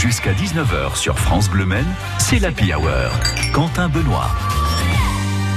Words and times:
Jusqu'à 0.00 0.30
19h 0.30 0.94
sur 0.94 1.18
France 1.18 1.50
Bleu 1.50 1.64
Men, 1.64 1.84
c'est 2.20 2.38
l'Happy 2.38 2.72
Hour. 2.72 3.10
Quentin 3.52 3.88
Benoît. 3.88 4.28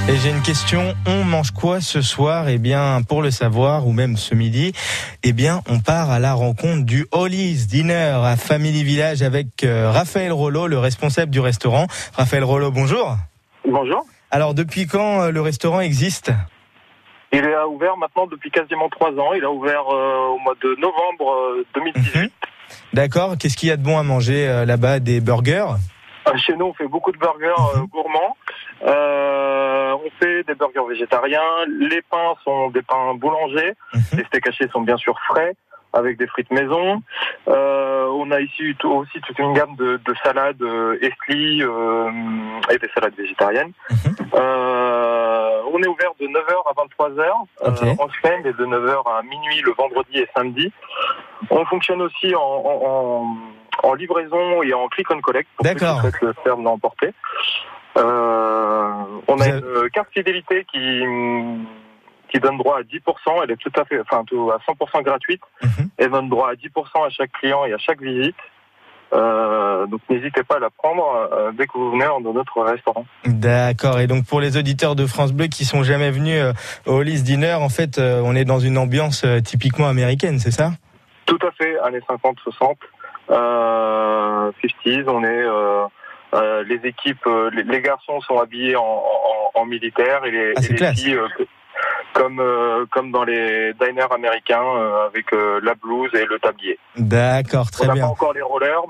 Et 0.08 0.16
j'ai 0.16 0.30
une 0.30 0.42
question, 0.42 0.94
on 1.06 1.22
mange 1.22 1.52
quoi 1.52 1.80
ce 1.80 2.02
soir? 2.02 2.48
Eh 2.48 2.58
bien, 2.58 3.02
pour 3.08 3.22
le 3.22 3.30
savoir, 3.30 3.86
ou 3.86 3.92
même 3.92 4.16
ce 4.16 4.34
midi, 4.34 4.72
eh 5.22 5.32
bien, 5.32 5.60
on 5.70 5.78
part 5.78 6.10
à 6.10 6.18
la 6.18 6.34
rencontre 6.34 6.84
du 6.84 7.06
Holly's 7.12 7.68
Dinner 7.68 8.18
à 8.24 8.36
Family 8.36 8.82
Village 8.82 9.22
avec 9.22 9.62
euh, 9.62 9.92
Raphaël 9.92 10.32
Rollo, 10.32 10.66
le 10.66 10.78
responsable 10.80 11.30
du 11.30 11.38
restaurant. 11.38 11.86
Raphaël 12.12 12.42
Rollo, 12.42 12.72
bonjour. 12.72 13.14
Bonjour. 13.64 14.04
Alors, 14.32 14.54
depuis 14.54 14.88
quand 14.88 15.22
euh, 15.22 15.30
le 15.30 15.40
restaurant 15.40 15.80
existe? 15.80 16.32
Il 17.32 17.44
est 17.44 17.56
ouvert 17.64 17.96
maintenant 17.96 18.26
depuis 18.26 18.50
quasiment 18.50 18.90
trois 18.90 19.10
ans. 19.12 19.32
Il 19.34 19.44
a 19.44 19.50
ouvert 19.50 19.84
euh, 19.88 20.34
au 20.34 20.38
mois 20.38 20.54
de 20.62 20.76
novembre 20.80 21.32
euh, 21.32 21.66
2018. 21.74 22.22
Mhm. 22.22 22.28
D'accord, 22.92 23.34
qu'est-ce 23.38 23.56
qu'il 23.56 23.68
y 23.68 23.72
a 23.72 23.76
de 23.76 23.82
bon 23.82 23.98
à 23.98 24.02
manger 24.02 24.46
euh, 24.48 24.64
là-bas 24.64 24.98
Des 25.00 25.20
burgers? 25.20 25.66
Euh, 26.28 26.36
Chez 26.36 26.54
nous, 26.56 26.66
on 26.66 26.74
fait 26.74 26.86
beaucoup 26.86 27.10
de 27.12 27.18
burgers 27.18 27.46
euh, 27.74 27.80
Mhm. 27.80 27.86
gourmands. 27.88 28.36
Euh, 28.84 29.92
on 30.04 30.10
fait 30.22 30.44
des 30.44 30.54
burgers 30.54 30.86
végétariens. 30.88 31.40
Les 31.90 32.02
pains 32.02 32.34
sont 32.44 32.70
des 32.70 32.82
pains 32.82 33.14
boulangers. 33.14 33.74
Mhm. 33.94 34.02
Les 34.18 34.24
steaks 34.24 34.46
hachés 34.48 34.68
sont 34.72 34.82
bien 34.82 34.96
sûr 34.96 35.14
frais 35.28 35.54
avec 35.94 36.16
des 36.18 36.26
frites 36.26 36.50
maison. 36.50 37.02
Euh, 37.48 38.06
on 38.12 38.30
a 38.30 38.40
ici 38.40 38.74
tout- 38.78 38.90
aussi 38.90 39.20
toute 39.26 39.38
une 39.38 39.52
gamme 39.52 39.74
de, 39.76 40.00
de 40.06 40.14
salades 40.22 40.62
euh, 40.62 40.96
Esli 41.02 41.62
euh, 41.62 42.10
et 42.70 42.78
des 42.78 42.88
salades 42.94 43.14
végétariennes. 43.16 43.72
Mhm. 43.90 44.14
Euh, 44.34 45.41
on 45.72 45.82
est 45.82 45.88
ouvert 45.88 46.12
de 46.20 46.26
9h 46.26 46.54
à 46.66 46.72
23h 46.72 47.30
Ok. 47.66 47.82
euh, 47.82 47.94
en 47.98 48.08
semaine 48.10 48.46
et 48.46 48.52
de 48.52 48.66
9h 48.66 49.02
à 49.18 49.22
minuit 49.22 49.60
le 49.62 49.72
vendredi 49.72 50.18
et 50.18 50.28
samedi. 50.36 50.72
On 51.50 51.64
fonctionne 51.66 52.02
aussi 52.02 52.34
en, 52.34 52.40
en, 52.40 52.86
en- 52.86 53.36
en 53.88 53.94
livraison 53.94 54.62
et 54.62 54.72
en 54.74 54.86
click 54.88 55.10
and 55.10 55.20
collect 55.20 55.48
pour 55.56 55.66
ceux 55.66 55.72
qui 55.74 55.80
D'accord. 55.80 56.00
souhaitent 56.00 56.20
le 56.20 56.32
faire 56.44 56.56
de 56.56 56.62
l'emporter. 56.62 57.12
Euh, 57.96 58.92
on 59.28 59.40
a 59.40 59.48
une 59.48 59.90
carte 59.92 60.08
fidélité 60.12 60.64
qui 60.72 61.02
qui 62.28 62.40
donne 62.40 62.56
droit 62.56 62.78
à 62.78 62.82
10%, 62.82 63.42
elle 63.44 63.50
est 63.50 63.56
tout 63.56 63.72
à 63.78 63.84
fait, 63.84 64.00
enfin 64.00 64.24
tout 64.24 64.50
à 64.50 64.56
100% 64.66 65.02
gratuite. 65.02 65.42
Mhm. 65.62 65.90
Elle 65.98 66.10
donne 66.10 66.28
droit 66.30 66.48
à 66.50 66.54
10% 66.54 67.04
à 67.06 67.10
chaque 67.10 67.30
client 67.32 67.66
et 67.66 67.74
à 67.74 67.78
chaque 67.78 68.00
visite. 68.00 68.36
Euh, 69.12 69.86
donc 69.86 70.00
n'hésitez 70.08 70.42
pas 70.42 70.56
à 70.56 70.58
la 70.58 70.70
prendre 70.70 71.28
euh, 71.32 71.52
dès 71.52 71.66
que 71.66 71.72
vous 71.74 71.90
venez 71.90 72.06
dans 72.06 72.32
notre 72.32 72.62
restaurant. 72.62 73.04
D'accord, 73.26 74.00
et 74.00 74.06
donc 74.06 74.24
pour 74.26 74.40
les 74.40 74.56
auditeurs 74.56 74.94
de 74.96 75.06
France 75.06 75.32
Bleu 75.32 75.46
qui 75.48 75.64
sont 75.64 75.82
jamais 75.82 76.10
venus 76.10 76.40
euh, 76.40 76.52
au 76.86 76.92
Holly's 77.00 77.22
Dinner, 77.22 77.54
en 77.54 77.68
fait, 77.68 77.98
on 77.98 78.34
est 78.34 78.44
dans 78.46 78.58
une 78.60 78.78
ambiance 78.78 79.26
typiquement 79.44 79.88
américaine, 79.88 80.38
c'est 80.38 80.50
ça? 80.50 80.70
Tout 81.26 81.38
à 81.46 81.50
fait, 81.52 81.78
années 81.80 82.00
50, 82.08 82.36
60, 82.42 82.78
euh, 83.30 84.50
50s, 84.62 85.04
on 85.08 85.24
est 85.24 86.64
les 86.64 86.88
équipes, 86.88 87.26
les, 87.52 87.62
les 87.64 87.82
garçons 87.82 88.20
sont 88.22 88.38
habillés 88.38 88.76
en, 88.76 88.82
en, 88.82 89.60
en 89.60 89.66
militaire 89.66 90.24
et 90.24 90.30
les, 90.30 90.52
Ah, 90.56 90.60
et 90.60 90.62
c'est 90.62 90.80
les 90.80 90.94
filles 90.94 91.18
comme 92.14 92.40
euh, 92.40 92.84
comme 92.90 93.10
dans 93.10 93.24
les 93.24 93.72
diners 93.80 94.06
américains 94.10 94.62
euh, 94.62 95.06
avec 95.06 95.32
euh, 95.32 95.60
la 95.62 95.74
blouse 95.74 96.10
et 96.14 96.24
le 96.24 96.38
tablier. 96.38 96.78
D'accord, 96.96 97.66
on 97.72 97.76
très 97.76 97.86
n'a 97.86 97.92
pas 97.92 97.94
bien. 97.94 98.06
encore 98.06 98.32
les 98.32 98.41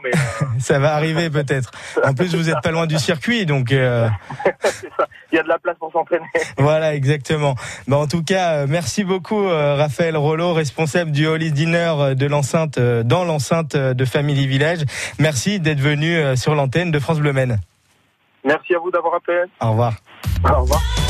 mais 0.02 0.10
euh, 0.10 0.46
Ça 0.58 0.78
va 0.78 0.94
arriver 0.94 1.30
peut-être. 1.30 1.70
En 2.04 2.14
plus, 2.14 2.34
vous 2.34 2.50
êtes 2.50 2.60
pas 2.62 2.70
loin 2.70 2.86
du 2.86 2.98
circuit, 2.98 3.46
donc 3.46 3.72
euh, 3.72 4.08
ça. 4.62 5.06
Il 5.32 5.36
y 5.36 5.38
a 5.38 5.42
de 5.42 5.48
la 5.48 5.58
place 5.58 5.76
pour 5.78 5.90
s'entraîner. 5.92 6.26
voilà, 6.58 6.94
exactement. 6.94 7.54
Bah, 7.88 7.96
en 7.96 8.06
tout 8.06 8.22
cas, 8.22 8.52
euh, 8.52 8.66
merci 8.68 9.04
beaucoup, 9.04 9.46
Raphaël 9.48 10.16
Rollo, 10.16 10.52
responsable 10.52 11.10
du 11.10 11.26
Holly's 11.26 11.52
Dinner 11.52 12.14
de 12.14 12.26
l'enceinte, 12.26 12.78
dans 12.78 13.24
l'enceinte 13.24 13.76
de 13.76 14.04
Family 14.04 14.46
Village. 14.46 14.80
Merci 15.18 15.60
d'être 15.60 15.80
venu 15.80 16.36
sur 16.36 16.54
l'antenne 16.54 16.90
de 16.90 16.98
France 16.98 17.18
Bleu 17.18 17.32
Men. 17.32 17.58
Merci 18.44 18.74
à 18.74 18.78
vous 18.78 18.90
d'avoir 18.90 19.14
appelé. 19.14 19.38
Au 19.60 19.70
revoir. 19.70 19.94
Au 20.44 20.60
revoir. 20.62 21.01